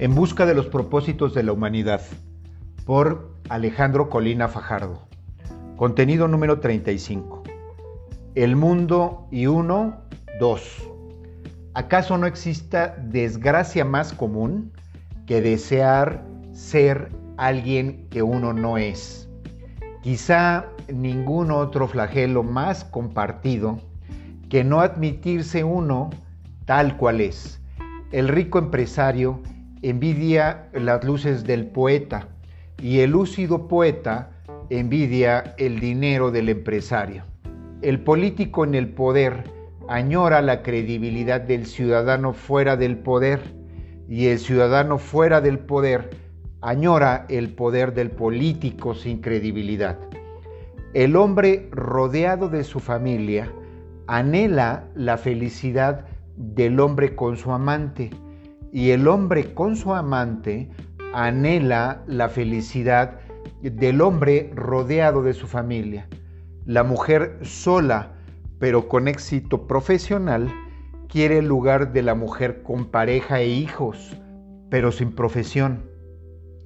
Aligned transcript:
En 0.00 0.14
busca 0.14 0.46
de 0.46 0.54
los 0.54 0.66
propósitos 0.66 1.34
de 1.34 1.42
la 1.42 1.50
humanidad, 1.50 2.00
por 2.86 3.34
Alejandro 3.48 4.08
Colina 4.08 4.46
Fajardo. 4.46 5.08
Contenido 5.74 6.28
número 6.28 6.60
35. 6.60 7.42
El 8.36 8.54
mundo 8.54 9.26
y 9.32 9.46
uno, 9.46 9.96
dos. 10.38 10.88
¿Acaso 11.74 12.16
no 12.16 12.28
exista 12.28 12.94
desgracia 12.96 13.84
más 13.84 14.12
común 14.12 14.70
que 15.26 15.42
desear 15.42 16.24
ser 16.52 17.08
alguien 17.36 18.06
que 18.08 18.22
uno 18.22 18.52
no 18.52 18.78
es? 18.78 19.28
Quizá 20.04 20.66
ningún 20.86 21.50
otro 21.50 21.88
flagelo 21.88 22.44
más 22.44 22.84
compartido 22.84 23.80
que 24.48 24.62
no 24.62 24.78
admitirse 24.78 25.64
uno 25.64 26.10
tal 26.66 26.96
cual 26.96 27.20
es. 27.20 27.60
El 28.12 28.28
rico 28.28 28.60
empresario 28.60 29.42
envidia 29.82 30.68
las 30.72 31.04
luces 31.04 31.44
del 31.44 31.66
poeta 31.66 32.28
y 32.80 33.00
el 33.00 33.10
lúcido 33.10 33.68
poeta 33.68 34.30
envidia 34.70 35.54
el 35.58 35.80
dinero 35.80 36.30
del 36.30 36.48
empresario. 36.48 37.24
El 37.82 38.00
político 38.00 38.64
en 38.64 38.74
el 38.74 38.88
poder 38.88 39.44
añora 39.88 40.42
la 40.42 40.62
credibilidad 40.62 41.40
del 41.40 41.66
ciudadano 41.66 42.32
fuera 42.32 42.76
del 42.76 42.98
poder 42.98 43.40
y 44.08 44.26
el 44.26 44.38
ciudadano 44.38 44.98
fuera 44.98 45.40
del 45.40 45.58
poder 45.58 46.10
añora 46.60 47.24
el 47.28 47.54
poder 47.54 47.94
del 47.94 48.10
político 48.10 48.94
sin 48.94 49.20
credibilidad. 49.20 49.98
El 50.94 51.16
hombre 51.16 51.68
rodeado 51.70 52.48
de 52.48 52.64
su 52.64 52.80
familia 52.80 53.52
anhela 54.06 54.84
la 54.94 55.18
felicidad 55.18 56.06
del 56.36 56.80
hombre 56.80 57.14
con 57.14 57.36
su 57.36 57.52
amante 57.52 58.10
y 58.72 58.90
el 58.90 59.08
hombre 59.08 59.54
con 59.54 59.76
su 59.76 59.94
amante 59.94 60.70
anhela 61.14 62.02
la 62.06 62.28
felicidad 62.28 63.20
del 63.62 64.00
hombre 64.00 64.50
rodeado 64.54 65.22
de 65.22 65.32
su 65.34 65.46
familia. 65.46 66.08
La 66.64 66.84
mujer 66.84 67.38
sola, 67.42 68.12
pero 68.58 68.88
con 68.88 69.08
éxito 69.08 69.66
profesional, 69.66 70.52
quiere 71.08 71.38
el 71.38 71.46
lugar 71.46 71.92
de 71.92 72.02
la 72.02 72.14
mujer 72.14 72.62
con 72.62 72.86
pareja 72.86 73.40
e 73.40 73.48
hijos, 73.48 74.16
pero 74.70 74.92
sin 74.92 75.12
profesión. 75.12 75.90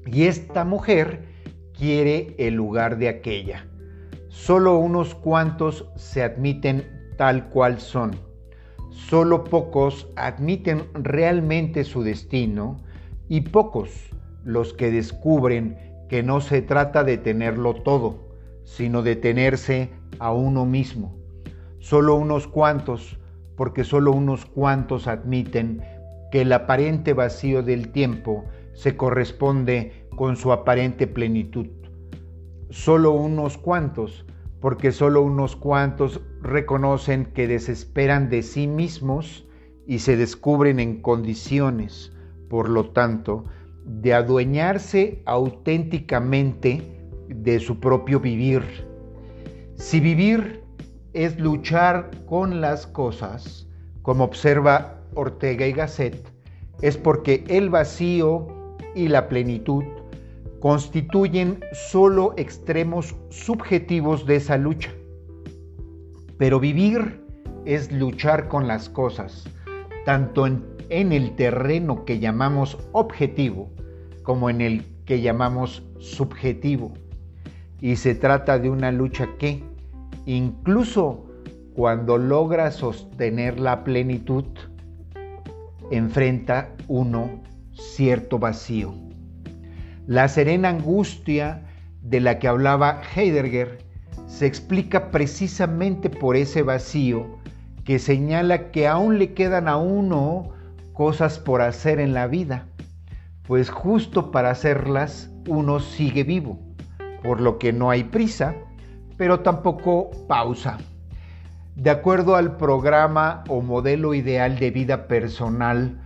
Y 0.07 0.25
esta 0.25 0.65
mujer 0.65 1.29
quiere 1.73 2.35
el 2.39 2.55
lugar 2.55 2.99
de 2.99 3.09
aquella. 3.09 3.67
Solo 4.29 4.79
unos 4.79 5.15
cuantos 5.15 5.87
se 5.97 6.23
admiten 6.23 6.85
tal 7.17 7.49
cual 7.51 7.79
son. 7.79 8.13
Solo 8.93 9.45
pocos 9.45 10.07
admiten 10.17 10.85
realmente 10.93 11.83
su 11.85 12.03
destino 12.03 12.77
y 13.27 13.41
pocos 13.41 14.11
los 14.45 14.75
que 14.75 14.91
descubren 14.91 15.79
que 16.11 16.23
no 16.23 16.43
se 16.43 16.61
trata 16.61 17.03
de 17.03 17.17
tenerlo 17.17 17.75
todo, 17.75 18.37
sino 18.65 19.03
de 19.03 19.17
tenerse 19.17 19.91
a 20.19 20.33
uno 20.33 20.67
mismo. 20.67 21.17
Solo 21.79 22.17
unos 22.17 22.47
cuantos, 22.47 23.19
porque 23.57 23.83
solo 23.83 24.13
unos 24.13 24.45
cuantos 24.45 25.09
admiten 25.09 25.83
que 26.31 26.43
el 26.43 26.53
aparente 26.53 27.15
vacío 27.15 27.63
del 27.63 27.93
tiempo 27.93 28.45
se 28.75 28.95
corresponde 28.95 30.07
con 30.17 30.37
su 30.37 30.53
aparente 30.53 31.07
plenitud. 31.07 31.67
Solo 32.69 33.13
unos 33.13 33.57
cuantos, 33.57 34.27
porque 34.61 34.93
solo 34.93 35.23
unos 35.23 35.57
cuantos 35.57 36.21
reconocen 36.43 37.27
que 37.27 37.47
desesperan 37.47 38.29
de 38.29 38.43
sí 38.43 38.67
mismos 38.67 39.47
y 39.87 40.01
se 40.01 40.17
descubren 40.17 40.81
en 40.81 41.01
condiciones, 41.01 42.13
por 42.49 42.69
lo 42.69 42.91
tanto, 42.91 43.45
de 43.85 44.15
adueñarse 44.15 45.23
auténticamente 45.25 46.83
de 47.29 47.61
su 47.61 47.81
propio 47.81 48.21
vivir. 48.21 48.63
Si 49.77 50.01
vivir 50.01 50.63
es 51.13 51.39
luchar 51.39 52.11
con 52.27 52.61
las 52.61 52.87
cosas, 52.87 53.69
como 54.03 54.25
observa 54.25 55.01
Ortega 55.15 55.67
y 55.67 55.73
Gasset, 55.73 56.33
es 56.81 56.97
porque 56.97 57.45
el 57.49 57.71
vacío 57.71 58.77
y 58.95 59.09
la 59.09 59.29
plenitud 59.29 59.85
constituyen 60.61 61.61
solo 61.73 62.35
extremos 62.37 63.17
subjetivos 63.31 64.27
de 64.27 64.37
esa 64.37 64.57
lucha. 64.57 64.93
Pero 66.43 66.59
vivir 66.59 67.25
es 67.67 67.93
luchar 67.93 68.49
con 68.49 68.67
las 68.67 68.89
cosas, 68.89 69.45
tanto 70.05 70.45
en 70.45 70.73
en 70.93 71.13
el 71.13 71.37
terreno 71.37 72.05
que 72.05 72.19
llamamos 72.19 72.77
objetivo 72.91 73.71
como 74.25 74.51
en 74.51 74.61
el 74.61 74.85
que 75.07 75.21
llamamos 75.21 75.85
subjetivo. 76.01 76.95
Y 77.81 77.95
se 77.95 78.17
trata 78.17 78.59
de 78.59 78.71
una 78.71 78.91
lucha 78.91 79.29
que, 79.39 79.63
incluso 80.27 81.31
cuando 81.75 82.19
logra 82.19 82.73
sostener 82.73 83.61
la 83.61 83.85
plenitud, 83.85 84.45
enfrenta 85.93 86.73
uno 86.89 87.41
cierto 87.73 88.41
vacío. 88.41 88.93
La 90.09 90.27
serena 90.27 90.71
angustia 90.71 91.63
de 92.03 92.19
la 92.21 92.41
que 92.41 92.49
hablaba 92.49 93.01
Heidegger 93.15 93.92
se 94.43 94.49
explica 94.49 95.13
precisamente 95.13 96.11
por 96.11 96.35
ese 96.35 96.65
vacío 96.65 97.39
que 97.85 98.01
señala 98.01 98.73
que 98.73 98.89
aún 98.89 99.21
le 99.21 99.35
quedan 99.35 99.69
a 99.69 99.77
uno 99.77 100.51
cosas 100.95 101.39
por 101.39 101.63
hacer 101.63 102.01
en 102.01 102.13
la 102.13 102.27
vida, 102.27 102.67
pues 103.47 103.71
justo 103.71 104.33
para 104.33 104.51
hacerlas 104.51 105.31
uno 105.47 105.79
sigue 105.79 106.25
vivo, 106.25 106.59
por 107.23 107.41
lo 107.41 107.61
que 107.61 107.73
no 107.73 107.89
hay 107.91 108.03
prisa, 108.03 108.57
pero 109.17 109.39
tampoco 109.39 110.11
pausa. 110.27 110.77
De 111.77 111.91
acuerdo 111.91 112.35
al 112.35 112.57
programa 112.57 113.45
o 113.49 113.61
modelo 113.61 114.13
ideal 114.13 114.59
de 114.59 114.73
vida 114.73 115.07
personal 115.07 116.01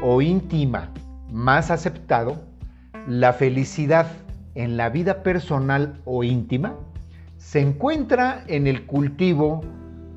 o 0.00 0.22
íntima 0.22 0.88
más 1.30 1.70
aceptado, 1.70 2.42
la 3.06 3.34
felicidad 3.34 4.06
en 4.54 4.78
la 4.78 4.88
vida 4.88 5.22
personal 5.22 6.00
o 6.06 6.24
íntima 6.24 6.74
se 7.42 7.60
encuentra 7.60 8.44
en 8.46 8.68
el 8.68 8.86
cultivo 8.86 9.62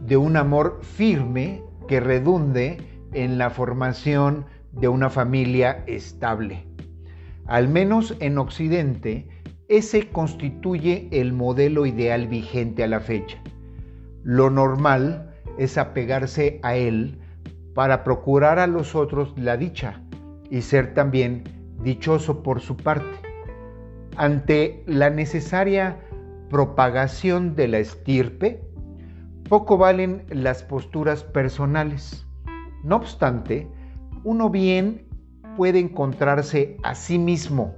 de 0.06 0.16
un 0.16 0.38
amor 0.38 0.80
firme 0.84 1.64
que 1.88 2.00
redunde 2.00 2.78
en 3.14 3.40
la 3.40 3.50
formación 3.50 4.46
de 4.72 4.88
una 4.88 5.10
familia 5.10 5.84
estable. 5.88 6.68
Al 7.48 7.68
menos 7.68 8.16
en 8.20 8.38
Occidente, 8.38 9.28
ese 9.68 10.08
constituye 10.10 11.10
el 11.12 11.34
modelo 11.34 11.88
ideal 11.88 12.28
vigente 12.28 12.84
a 12.84 12.88
la 12.88 13.00
fecha. 13.00 13.40
Lo 14.24 14.52
normal 14.52 15.34
es 15.58 15.80
apegarse 15.80 16.60
a 16.62 16.76
él 16.76 17.18
para 17.74 18.04
procurar 18.04 18.60
a 18.60 18.68
los 18.68 18.94
otros 18.94 19.34
la 19.36 19.58
dicha 19.58 20.00
y 20.52 20.62
ser 20.62 20.94
también 20.94 21.44
dichoso 21.82 22.44
por 22.44 22.62
su 22.62 22.78
parte. 22.78 23.18
Ante 24.16 24.84
la 24.86 25.10
necesaria 25.10 25.98
propagación 26.50 27.56
de 27.56 27.68
la 27.68 27.80
estirpe, 27.80 28.62
poco 29.50 29.78
valen 29.78 30.24
las 30.30 30.64
posturas 30.64 31.24
personales. 31.24 32.26
No 32.84 32.98
obstante, 32.98 33.68
uno 34.24 34.50
bien 34.50 35.08
puede 35.58 35.80
encontrarse 35.80 36.78
a 36.84 36.96
sí 36.96 37.18
mismo 37.18 37.76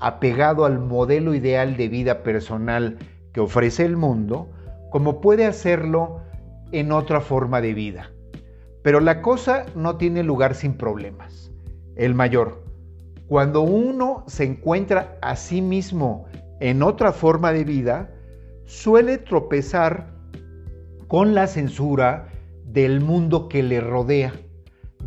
apegado 0.00 0.64
al 0.64 0.78
modelo 0.78 1.34
ideal 1.34 1.76
de 1.76 1.88
vida 1.88 2.22
personal 2.22 2.98
que 3.32 3.40
ofrece 3.40 3.84
el 3.84 3.96
mundo, 3.96 4.50
como 4.90 5.20
puede 5.20 5.46
hacerlo 5.46 6.20
en 6.72 6.90
otra 6.90 7.20
forma 7.20 7.60
de 7.60 7.74
vida. 7.74 8.10
Pero 8.82 9.00
la 9.00 9.20
cosa 9.20 9.66
no 9.74 9.96
tiene 9.96 10.22
lugar 10.22 10.54
sin 10.54 10.74
problemas. 10.74 11.52
El 11.96 12.14
mayor, 12.14 12.64
cuando 13.28 13.60
uno 13.60 14.24
se 14.26 14.44
encuentra 14.44 15.18
a 15.20 15.36
sí 15.36 15.60
mismo 15.60 16.24
en 16.60 16.82
otra 16.82 17.12
forma 17.12 17.52
de 17.52 17.64
vida, 17.64 18.10
suele 18.66 19.18
tropezar 19.18 20.14
con 21.08 21.34
la 21.34 21.46
censura 21.46 22.28
del 22.64 23.00
mundo 23.00 23.48
que 23.48 23.62
le 23.62 23.80
rodea, 23.80 24.32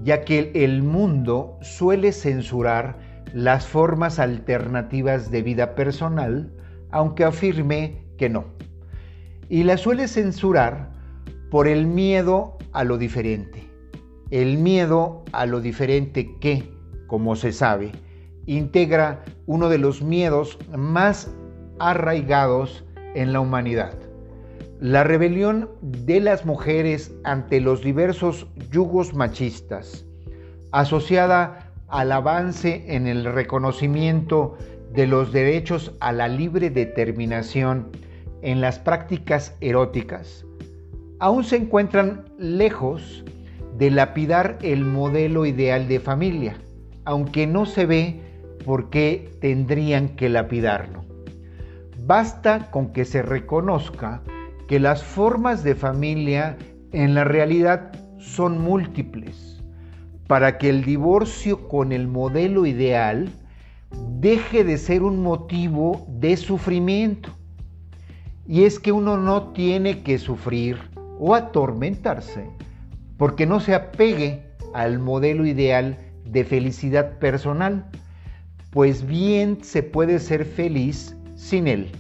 ya 0.04 0.26
que 0.26 0.52
el 0.56 0.84
mundo 0.84 1.58
suele 1.62 2.12
censurar 2.12 2.98
las 3.34 3.66
formas 3.68 4.20
alternativas 4.20 5.32
de 5.32 5.44
vida 5.44 5.76
personal, 5.76 6.52
aunque 6.92 7.24
afirme 7.24 8.04
que 8.18 8.30
no. 8.30 8.46
Y 9.48 9.64
la 9.64 9.78
suele 9.78 10.08
censurar 10.08 10.92
por 11.50 11.68
el 11.68 11.86
miedo 11.86 12.58
a 12.74 12.84
lo 12.84 12.98
diferente. 12.98 13.70
El 14.32 14.58
miedo 14.58 15.24
a 15.32 15.46
lo 15.46 15.62
diferente 15.62 16.38
que, 16.40 16.74
como 17.08 17.36
se 17.36 17.52
sabe, 17.52 17.92
integra 18.46 19.24
uno 19.46 19.70
de 19.70 19.78
los 19.78 20.02
miedos 20.02 20.58
más 20.76 21.30
arraigados 21.90 22.84
en 23.16 23.34
la 23.34 23.40
humanidad 23.40 23.94
la 24.84 25.06
rebelión 25.06 25.70
de 25.82 26.20
las 26.20 26.46
mujeres 26.46 27.16
ante 27.24 27.62
los 27.62 27.82
diversos 27.82 28.48
yugos 28.70 29.14
machistas, 29.14 30.06
asociada 30.74 31.72
al 31.88 32.12
avance 32.12 32.84
en 32.94 33.08
el 33.08 33.24
reconocimiento 33.24 34.58
de 34.92 35.08
los 35.08 35.32
derechos 35.32 35.94
a 36.02 36.12
la 36.12 36.28
libre 36.28 36.70
determinación 36.70 37.92
en 38.42 38.60
las 38.60 38.78
prácticas 38.78 39.56
eróticas, 39.62 40.46
aún 41.20 41.46
se 41.46 41.56
encuentran 41.56 42.26
lejos 42.38 43.24
de 43.78 43.90
lapidar 43.90 44.58
el 44.64 44.84
modelo 44.84 45.46
ideal 45.46 45.88
de 45.88 46.02
familia, 46.02 46.58
aunque 47.06 47.48
no 47.48 47.66
se 47.66 47.86
ve 47.86 48.20
por 48.66 48.90
qué 48.90 49.32
tendrían 49.40 50.10
que 50.10 50.28
lapidarlo. 50.28 51.13
Basta 52.06 52.70
con 52.70 52.92
que 52.92 53.06
se 53.06 53.22
reconozca 53.22 54.22
que 54.68 54.78
las 54.78 55.02
formas 55.02 55.64
de 55.64 55.74
familia 55.74 56.58
en 56.92 57.16
la 57.16 57.24
realidad 57.24 57.94
son 58.18 58.60
múltiples, 58.60 59.64
para 60.28 60.58
que 60.58 60.68
el 60.68 60.84
divorcio 60.84 61.70
con 61.70 61.94
el 61.94 62.10
modelo 62.10 62.66
ideal 62.66 63.30
deje 64.20 64.66
de 64.66 64.78
ser 64.78 65.02
un 65.02 65.24
motivo 65.24 66.06
de 66.10 66.36
sufrimiento. 66.36 67.30
Y 68.46 68.66
es 68.66 68.82
que 68.82 68.92
uno 68.92 69.16
no 69.16 69.54
tiene 69.54 70.04
que 70.04 70.18
sufrir 70.18 70.78
o 71.20 71.36
atormentarse 71.36 72.50
porque 73.16 73.46
no 73.46 73.62
se 73.62 73.76
apegue 73.76 74.44
al 74.74 75.00
modelo 75.00 75.46
ideal 75.46 75.98
de 76.26 76.44
felicidad 76.44 77.18
personal, 77.20 77.86
pues 78.72 79.08
bien 79.08 79.60
se 79.64 79.84
puede 79.84 80.20
ser 80.20 80.44
feliz 80.44 81.16
sin 81.36 81.68
él. 81.68 81.92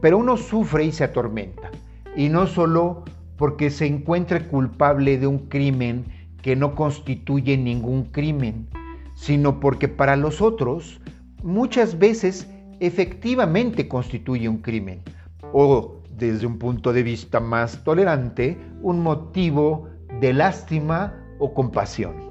Pero 0.00 0.18
uno 0.18 0.36
sufre 0.36 0.84
y 0.84 0.92
se 0.92 1.04
atormenta, 1.04 1.70
y 2.16 2.28
no 2.28 2.46
solo 2.46 3.04
porque 3.36 3.70
se 3.70 3.86
encuentre 3.86 4.46
culpable 4.46 5.18
de 5.18 5.26
un 5.26 5.38
crimen 5.48 6.04
que 6.42 6.56
no 6.56 6.74
constituye 6.74 7.56
ningún 7.56 8.04
crimen, 8.04 8.68
sino 9.14 9.60
porque 9.60 9.88
para 9.88 10.16
los 10.16 10.40
otros 10.40 11.00
muchas 11.42 11.98
veces 11.98 12.48
efectivamente 12.80 13.88
constituye 13.88 14.48
un 14.48 14.58
crimen, 14.58 15.02
o 15.52 16.02
desde 16.16 16.46
un 16.46 16.58
punto 16.58 16.92
de 16.92 17.02
vista 17.02 17.40
más 17.40 17.82
tolerante, 17.84 18.58
un 18.82 19.00
motivo 19.00 19.88
de 20.20 20.32
lástima 20.32 21.14
o 21.38 21.52
compasión. 21.52 22.25